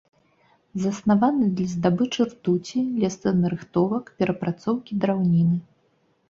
Заснаваны 0.85 1.49
для 1.59 1.67
здабычы 1.73 2.25
ртуці, 2.29 2.79
лесанарыхтовак, 3.03 4.09
перапрацоўкі 4.23 4.99
драўніны. 5.05 5.57